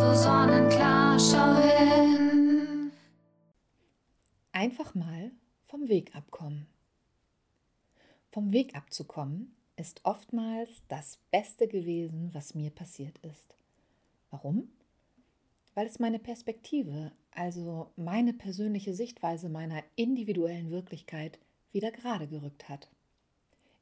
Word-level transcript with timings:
so 0.00 0.14
sonnenklar, 0.14 1.18
schau 1.20 1.56
hin. 1.60 2.90
Einfach 4.52 4.94
mal 4.94 5.30
vom 5.66 5.88
Weg 5.88 6.16
abkommen. 6.16 6.66
Vom 8.30 8.50
Weg 8.52 8.74
abzukommen 8.74 9.54
ist 9.76 10.00
oftmals 10.04 10.70
das 10.88 11.18
Beste 11.30 11.68
gewesen, 11.68 12.30
was 12.32 12.54
mir 12.54 12.70
passiert 12.70 13.18
ist. 13.18 13.56
Warum? 14.30 14.70
Weil 15.74 15.86
es 15.86 15.98
meine 15.98 16.18
Perspektive, 16.18 17.12
also 17.32 17.90
meine 17.96 18.32
persönliche 18.32 18.94
Sichtweise 18.94 19.50
meiner 19.50 19.82
individuellen 19.96 20.70
Wirklichkeit 20.70 21.38
wieder 21.72 21.90
gerade 21.90 22.26
gerückt 22.26 22.70
hat. 22.70 22.88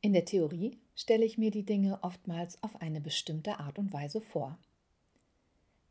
In 0.00 0.14
der 0.14 0.24
Theorie 0.24 0.78
stelle 0.94 1.26
ich 1.26 1.36
mir 1.36 1.50
die 1.50 1.66
Dinge 1.66 2.02
oftmals 2.02 2.62
auf 2.62 2.80
eine 2.80 3.02
bestimmte 3.02 3.60
Art 3.60 3.78
und 3.78 3.92
Weise 3.92 4.22
vor. 4.22 4.58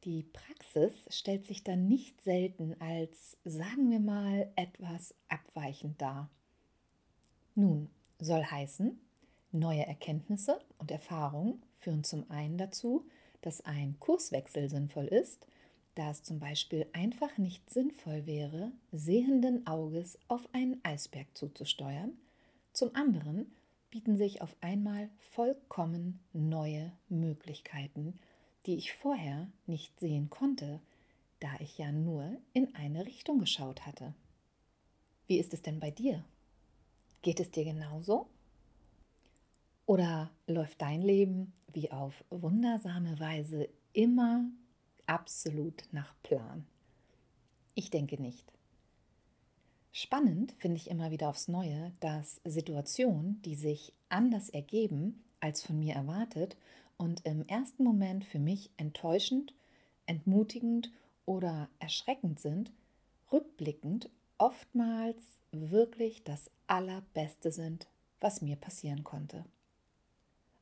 Die 0.06 0.22
Praxis 0.22 0.94
stellt 1.10 1.48
sich 1.48 1.64
dann 1.64 1.88
nicht 1.88 2.22
selten 2.22 2.80
als, 2.80 3.38
sagen 3.44 3.90
wir 3.90 4.00
mal, 4.00 4.52
etwas 4.56 5.16
abweichend 5.30 6.00
dar. 6.00 6.30
Nun, 7.56 7.90
soll 8.20 8.44
heißen, 8.44 9.00
neue 9.52 9.84
Erkenntnisse 9.84 10.60
und 10.78 10.92
Erfahrungen 10.92 11.64
führen 11.80 12.04
zum 12.04 12.30
einen 12.30 12.60
dazu, 12.60 13.08
dass 13.42 13.62
ein 13.62 14.00
Kurswechsel 14.00 14.70
sinnvoll 14.70 15.06
ist, 15.06 15.48
da 15.96 16.12
es 16.12 16.22
zum 16.22 16.38
Beispiel 16.38 16.86
einfach 16.94 17.40
nicht 17.40 17.68
sinnvoll 17.72 18.28
wäre, 18.28 18.72
sehenden 18.92 19.66
Auges 19.66 20.20
auf 20.28 20.48
einen 20.54 20.80
Eisberg 20.84 21.36
zuzusteuern. 21.36 22.16
Zum 22.74 22.94
anderen 22.94 23.52
bieten 23.90 24.18
sich 24.18 24.44
auf 24.44 24.56
einmal 24.62 25.10
vollkommen 25.32 26.20
neue 26.32 26.92
Möglichkeiten, 27.10 28.20
die 28.66 28.76
ich 28.76 28.94
vorher 28.94 29.48
nicht 29.68 30.00
sehen 30.00 30.30
konnte, 30.30 30.80
da 31.40 31.50
ich 31.60 31.78
ja 31.78 31.92
nur 31.92 32.38
in 32.54 32.74
eine 32.76 33.06
Richtung 33.06 33.40
geschaut 33.40 33.86
hatte. 33.86 34.14
Wie 35.28 35.38
ist 35.38 35.54
es 35.54 35.62
denn 35.62 35.80
bei 35.80 35.92
dir? 35.92 36.24
Geht 37.22 37.40
es 37.40 37.52
dir 37.52 37.64
genauso? 37.64 38.28
Oder 39.86 40.32
läuft 40.48 40.82
dein 40.82 41.02
Leben 41.02 41.54
wie 41.74 41.92
auf 41.92 42.24
wundersame 42.30 43.20
Weise 43.20 43.70
immer 43.94 44.46
absolut 45.06 45.84
nach 45.92 46.16
Plan? 46.24 46.66
Ich 47.76 47.90
denke 47.90 48.20
nicht. 48.20 48.52
Spannend 49.92 50.54
finde 50.58 50.78
ich 50.78 50.90
immer 50.90 51.12
wieder 51.12 51.30
aufs 51.30 51.48
Neue, 51.48 51.94
dass 52.00 52.42
Situationen, 52.44 53.42
die 53.44 53.56
sich 53.56 53.94
anders 54.10 54.50
ergeben 54.50 55.24
als 55.40 55.64
von 55.64 55.80
mir 55.80 55.94
erwartet 55.94 56.58
und 56.98 57.26
im 57.26 57.46
ersten 57.48 57.84
Moment 57.84 58.26
für 58.26 58.40
mich 58.40 58.72
enttäuschend, 58.78 59.54
entmutigend 60.06 60.92
oder 61.26 61.70
erschreckend 61.80 62.40
sind, 62.40 62.72
rückblickend 63.32 64.10
oftmals 64.38 65.40
wirklich 65.52 66.24
das 66.24 66.52
Allerbeste 66.68 67.52
sind, 67.52 67.88
was 68.20 68.42
mir 68.42 68.56
passieren 68.56 69.04
konnte. 69.04 69.46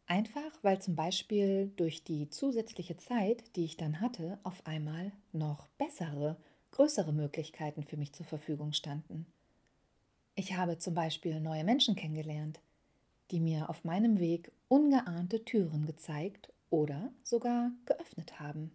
Einfach 0.05 0.51
weil 0.61 0.81
zum 0.81 0.95
Beispiel 0.95 1.71
durch 1.75 2.03
die 2.03 2.29
zusätzliche 2.29 2.97
Zeit, 2.97 3.43
die 3.55 3.65
ich 3.65 3.77
dann 3.77 4.01
hatte, 4.01 4.37
auf 4.43 4.65
einmal 4.67 5.11
noch 5.31 5.67
bessere, 5.77 6.37
größere 6.71 7.13
Möglichkeiten 7.13 7.83
für 7.83 7.97
mich 7.97 8.13
zur 8.13 8.25
Verfügung 8.25 8.73
standen. 8.73 9.25
Ich 10.35 10.55
habe 10.55 10.77
zum 10.77 10.93
Beispiel 10.93 11.39
neue 11.39 11.63
Menschen 11.63 11.95
kennengelernt, 11.95 12.59
die 13.31 13.39
mir 13.39 13.69
auf 13.69 13.83
meinem 13.83 14.19
Weg 14.19 14.51
ungeahnte 14.67 15.43
Türen 15.43 15.85
gezeigt 15.85 16.51
oder 16.69 17.11
sogar 17.23 17.71
geöffnet 17.85 18.39
haben. 18.39 18.71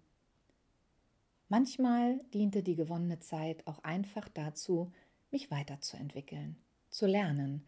Manchmal 1.49 2.21
diente 2.35 2.63
die 2.63 2.77
gewonnene 2.77 3.21
Zeit 3.21 3.67
auch 3.67 3.83
einfach 3.83 4.29
dazu, 4.29 4.93
mich 5.31 5.51
weiterzuentwickeln, 5.51 6.57
zu 6.91 7.07
lernen, 7.07 7.65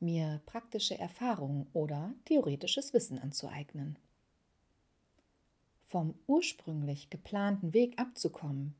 mir 0.00 0.40
praktische 0.46 0.98
Erfahrung 0.98 1.66
oder 1.72 2.14
theoretisches 2.24 2.92
Wissen 2.94 3.18
anzueignen. 3.18 3.98
Vom 5.86 6.14
ursprünglich 6.26 7.10
geplanten 7.10 7.72
Weg 7.72 7.98
abzukommen, 7.98 8.74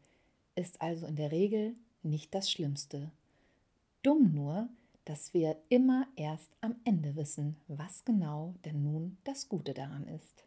ist 0.55 0.83
also 0.83 1.07
in 1.07 1.17
der 1.17 1.31
Regel 1.31 1.77
nicht 2.03 2.35
das 2.35 2.51
Schlimmste. 2.51 3.11
Dumm 4.03 4.35
nur, 4.35 4.69
dass 5.09 5.33
wir 5.33 5.57
immer 5.71 6.07
erst 6.17 6.51
am 6.61 6.77
Ende 6.85 7.17
wissen, 7.17 7.57
was 7.67 8.05
genau 8.05 8.55
denn 8.67 8.83
nun 8.83 9.17
das 9.25 9.49
Gute 9.49 9.73
daran 9.73 10.07
ist. 10.07 10.45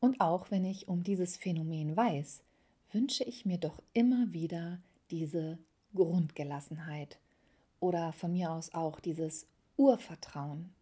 Und 0.00 0.20
auch 0.20 0.50
wenn 0.50 0.64
ich 0.64 0.88
um 0.88 1.04
dieses 1.04 1.36
Phänomen 1.36 1.96
weiß, 1.96 2.42
wünsche 2.90 3.22
ich 3.22 3.46
mir 3.46 3.58
doch 3.58 3.80
immer 3.92 4.32
wieder 4.32 4.80
diese 5.12 5.56
Grundgelassenheit 5.94 7.18
oder 7.78 8.12
von 8.12 8.32
mir 8.32 8.50
aus 8.50 8.74
auch 8.74 8.98
dieses 8.98 9.46
Urvertrauen. 9.76 10.72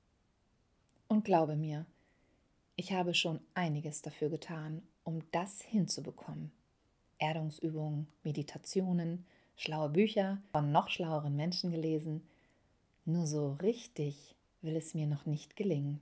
Und 1.09 1.27
glaube 1.27 1.57
mir, 1.57 1.85
ich 2.77 2.93
habe 2.93 3.13
schon 3.13 3.41
einiges 3.53 4.01
dafür 4.01 4.31
getan, 4.31 4.83
um 5.05 5.21
das 5.31 5.61
hinzubekommen. 5.61 6.53
Erdungsübungen, 7.19 8.07
Meditationen, 8.25 9.27
schlaue 9.57 9.91
Bücher 9.91 10.41
von 10.53 10.73
noch 10.73 10.89
schlaueren 10.89 11.37
Menschen 11.37 11.71
gelesen. 11.71 12.23
Nur 13.09 13.27
so 13.27 13.53
richtig 13.63 14.35
will 14.61 14.77
es 14.77 14.93
mir 14.93 15.07
noch 15.07 15.25
nicht 15.25 15.57
gelingen. 15.57 15.99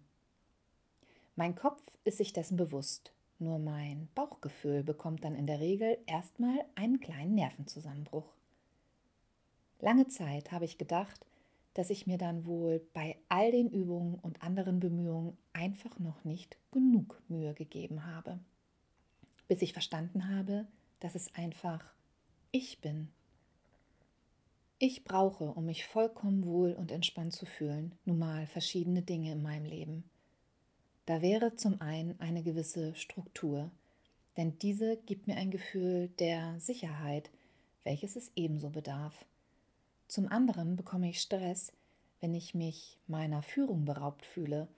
Mein 1.36 1.54
Kopf 1.54 1.80
ist 2.02 2.18
sich 2.18 2.32
dessen 2.32 2.56
bewusst, 2.56 3.12
nur 3.38 3.60
mein 3.60 4.08
Bauchgefühl 4.16 4.82
bekommt 4.82 5.22
dann 5.22 5.36
in 5.36 5.46
der 5.46 5.60
Regel 5.60 5.98
erstmal 6.06 6.64
einen 6.74 6.98
kleinen 6.98 7.36
Nervenzusammenbruch. 7.36 8.26
Lange 9.78 10.08
Zeit 10.08 10.50
habe 10.50 10.64
ich 10.64 10.78
gedacht, 10.78 11.24
dass 11.74 11.90
ich 11.90 12.08
mir 12.08 12.18
dann 12.18 12.44
wohl 12.44 12.84
bei 12.92 13.16
all 13.28 13.52
den 13.52 13.70
Übungen 13.70 14.16
und 14.16 14.42
anderen 14.42 14.80
Bemühungen 14.80 15.38
einfach 15.52 16.00
noch 16.00 16.24
nicht 16.24 16.58
genug 16.72 17.22
Mühe 17.28 17.54
gegeben 17.54 18.04
habe. 18.04 18.40
Bis 19.46 19.62
ich 19.62 19.74
verstanden 19.74 20.28
habe, 20.28 20.66
dass 20.98 21.14
es 21.14 21.32
einfach 21.36 21.84
ich 22.50 22.80
bin. 22.80 23.10
Ich 24.78 25.04
brauche, 25.04 25.44
um 25.44 25.64
mich 25.64 25.86
vollkommen 25.86 26.44
wohl 26.44 26.72
und 26.74 26.92
entspannt 26.92 27.32
zu 27.32 27.46
fühlen, 27.46 27.92
nun 28.04 28.18
mal 28.18 28.46
verschiedene 28.46 29.00
Dinge 29.00 29.32
in 29.32 29.42
meinem 29.42 29.64
Leben. 29.64 30.04
Da 31.06 31.22
wäre 31.22 31.56
zum 31.56 31.80
einen 31.80 32.20
eine 32.20 32.42
gewisse 32.42 32.94
Struktur, 32.94 33.70
denn 34.36 34.58
diese 34.58 34.98
gibt 34.98 35.28
mir 35.28 35.36
ein 35.36 35.50
Gefühl 35.50 36.08
der 36.18 36.60
Sicherheit, 36.60 37.30
welches 37.84 38.16
es 38.16 38.30
ebenso 38.36 38.68
bedarf. 38.68 39.24
Zum 40.08 40.30
anderen 40.30 40.76
bekomme 40.76 41.08
ich 41.08 41.22
Stress, 41.22 41.72
wenn 42.20 42.34
ich 42.34 42.54
mich 42.54 42.98
meiner 43.06 43.40
Führung 43.40 43.86
beraubt 43.86 44.26
fühle, 44.26 44.68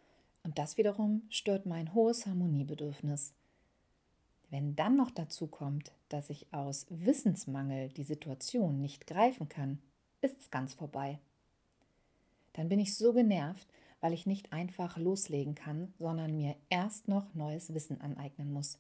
und 0.45 0.59
das 0.59 0.77
wiederum 0.77 1.23
stört 1.29 1.67
mein 1.67 1.93
hohes 1.93 2.25
Harmoniebedürfnis. 2.25 3.35
Wenn 4.49 4.77
dann 4.77 4.97
noch 4.97 5.11
dazu 5.11 5.49
kommt, 5.49 5.91
dass 6.09 6.31
ich 6.31 6.47
aus 6.53 6.87
Wissensmangel 6.89 7.89
die 7.89 8.05
Situation 8.05 8.81
nicht 8.81 9.09
greifen 9.09 9.49
kann, 9.49 9.81
ist 10.21 10.39
es 10.41 10.51
ganz 10.51 10.75
vorbei. 10.75 11.19
Dann 12.55 12.69
bin 12.69 12.81
ich 12.81 12.97
so 12.97 13.13
genervt, 13.13 13.69
weil 14.01 14.13
ich 14.13 14.27
nicht 14.27 14.53
einfach 14.53 14.97
loslegen 14.97 15.55
kann, 15.55 15.93
sondern 15.99 16.37
mir 16.37 16.57
erst 16.71 17.09
noch 17.09 17.35
neues 17.35 17.75
Wissen 17.75 18.01
aneignen 18.01 18.53
muss. 18.53 18.79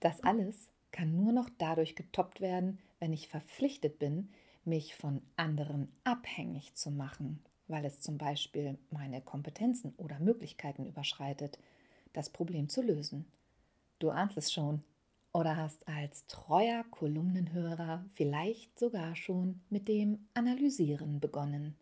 Das 0.00 0.22
alles 0.22 0.68
kann 0.92 1.16
nur 1.16 1.32
noch 1.32 1.48
dadurch 1.58 1.96
getoppt 1.96 2.40
werden, 2.40 2.78
wenn 3.00 3.12
ich 3.12 3.28
verpflichtet 3.28 3.98
bin, 3.98 4.28
mich 4.64 4.94
von 4.94 5.22
anderen 5.36 5.88
abhängig 6.04 6.74
zu 6.74 6.90
machen, 6.90 7.42
weil 7.68 7.84
es 7.84 8.00
zum 8.00 8.18
Beispiel 8.18 8.78
meine 8.90 9.20
Kompetenzen 9.20 9.94
oder 9.96 10.18
Möglichkeiten 10.20 10.86
überschreitet, 10.86 11.58
das 12.12 12.30
Problem 12.30 12.68
zu 12.68 12.82
lösen. 12.82 13.26
Du 13.98 14.10
ahnst 14.10 14.36
es 14.36 14.52
schon 14.52 14.82
oder 15.34 15.56
hast 15.56 15.86
als 15.88 16.26
treuer 16.28 16.84
Kolumnenhörer 16.90 18.04
vielleicht 18.14 18.78
sogar 18.78 19.16
schon 19.16 19.60
mit 19.68 19.88
dem 19.88 20.26
Analysieren 20.32 21.20
begonnen. 21.20 21.74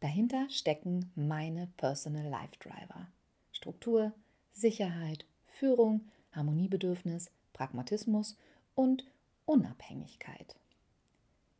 Dahinter 0.00 0.48
stecken 0.48 1.10
meine 1.16 1.68
Personal 1.76 2.28
Life 2.28 2.56
Driver. 2.60 3.08
Struktur, 3.52 4.12
Sicherheit, 4.52 5.26
Führung, 5.48 6.08
Harmoniebedürfnis, 6.32 7.30
Pragmatismus 7.52 8.38
und 8.74 9.04
Unabhängigkeit. 9.44 10.54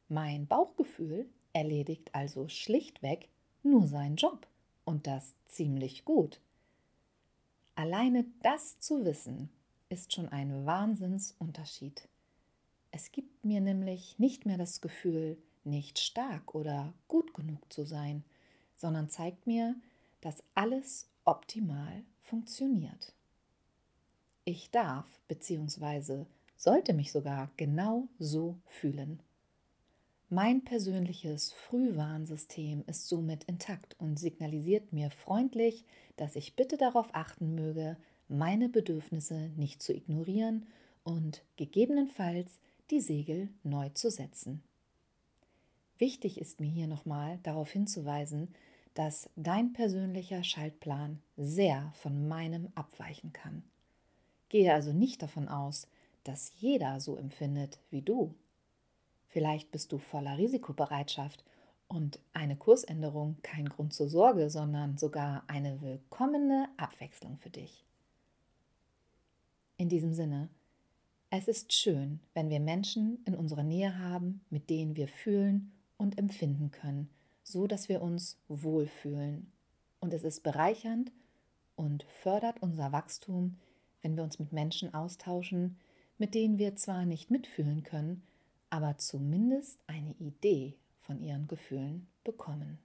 Mein 0.09 0.47
Bauchgefühl 0.47 1.27
erledigt 1.53 2.15
also 2.15 2.49
schlichtweg 2.49 3.29
nur 3.65 3.89
seinen 3.89 4.17
Job 4.17 4.47
und 4.85 5.09
das 5.09 5.35
ziemlich 5.47 6.05
gut. 6.05 6.41
Alleine 7.75 8.25
das 8.43 8.79
zu 8.79 9.05
wissen, 9.05 9.51
ist 9.89 10.13
schon 10.13 10.29
ein 10.29 10.67
Wahnsinnsunterschied. 10.67 12.09
Es 12.91 13.13
gibt 13.13 13.45
mir 13.45 13.61
nämlich 13.61 14.19
nicht 14.19 14.47
mehr 14.47 14.59
das 14.59 14.81
Gefühl, 14.81 15.37
nicht 15.65 15.99
stark 15.99 16.55
oder 16.55 16.93
gut 17.09 17.35
genug 17.35 17.73
zu 17.73 17.85
sein, 17.85 18.25
sondern 18.77 19.09
zeigt 19.09 19.47
mir, 19.47 19.75
dass 20.21 20.43
alles 20.55 21.09
optimal 21.25 22.03
funktioniert. 22.23 23.13
Ich 24.45 24.71
darf 24.71 25.07
bzw. 25.29 26.25
sollte 26.57 26.93
mich 26.93 27.13
sogar 27.13 27.51
genau 27.57 28.09
so 28.19 28.57
fühlen. 28.67 29.21
Mein 30.29 30.65
persönliches 30.65 31.53
Frühwarnsystem 31.53 32.83
ist 32.87 33.09
somit 33.09 33.45
intakt 33.45 33.95
und 34.01 34.19
signalisiert 34.19 34.93
mir 34.93 35.11
freundlich, 35.11 35.85
dass 36.17 36.35
ich 36.35 36.57
bitte 36.57 36.77
darauf 36.77 37.09
achten 37.13 37.55
möge, 37.55 37.97
meine 38.29 38.69
Bedürfnisse 38.69 39.51
nicht 39.57 39.83
zu 39.83 39.95
ignorieren 39.95 40.67
und 41.05 41.43
gegebenenfalls 41.57 42.59
die 42.91 43.01
Segel 43.01 43.49
neu 43.63 43.89
zu 43.91 44.11
setzen. 44.11 44.63
Wichtig 45.99 46.39
ist 46.39 46.61
mir 46.61 46.69
hier 46.69 46.87
nochmal 46.87 47.39
darauf 47.43 47.71
hinzuweisen, 47.71 48.55
dass 48.95 49.31
dein 49.37 49.73
persönlicher 49.73 50.43
Schaltplan 50.43 51.21
sehr 51.37 51.93
von 51.95 52.29
meinem 52.29 52.69
abweichen 52.75 53.33
kann. 53.33 53.63
Gehe 54.49 54.73
also 54.73 54.93
nicht 54.93 55.23
davon 55.23 55.49
aus, 55.49 55.89
dass 56.25 56.53
jeder 56.59 57.01
so 57.01 57.17
empfindet 57.17 57.79
wie 57.91 58.03
du. 58.03 58.35
Vielleicht 59.29 59.71
bist 59.71 59.93
du 59.93 59.99
voller 59.99 60.39
Risikobereitschaft 60.39 61.45
und 61.89 62.19
eine 62.33 62.57
Kursänderung 62.57 63.37
kein 63.43 63.69
Grund 63.69 63.93
zur 63.93 64.09
Sorge, 64.09 64.51
sondern 64.51 64.99
sogar 64.99 65.45
eine 65.47 65.81
willkommene 65.83 66.69
Abwechslung 66.77 67.39
für 67.39 67.51
dich. 67.51 67.86
In 69.79 69.91
diesem 69.91 70.15
Sinne, 70.15 70.49
es 71.29 71.49
ist 71.49 71.73
schön, 71.73 72.21
wenn 72.33 72.49
wir 72.49 72.61
Menschen 72.61 73.19
in 73.27 73.35
unserer 73.35 73.63
Nähe 73.63 73.99
haben, 73.99 74.41
mit 74.49 74.71
denen 74.71 74.97
wir 74.97 75.07
fühlen 75.07 75.73
und 75.99 76.17
empfinden 76.19 76.71
können, 76.71 77.11
so 77.43 77.67
dass 77.67 77.91
wir 77.91 78.01
uns 78.01 78.39
wohlfühlen. 78.49 79.53
Und 80.01 80.15
es 80.15 80.25
ist 80.25 80.43
bereichernd 80.43 81.13
und 81.75 82.05
fördert 82.23 82.63
unser 82.63 82.91
Wachstum, 82.93 83.59
wenn 84.01 84.17
wir 84.17 84.25
uns 84.25 84.39
mit 84.39 84.53
Menschen 84.53 84.95
austauschen, 84.95 85.77
mit 86.17 86.35
denen 86.35 86.59
wir 86.59 86.77
zwar 86.77 87.05
nicht 87.05 87.31
mitfühlen 87.31 87.83
können, 87.83 88.23
aber 88.71 88.97
zumindest 88.97 89.79
eine 89.87 90.15
Idee 90.19 90.75
von 91.03 91.21
ihren 91.21 91.49
Gefühlen 91.49 92.07
bekommen. 92.25 92.79